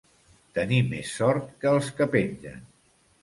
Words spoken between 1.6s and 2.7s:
que els que pengen.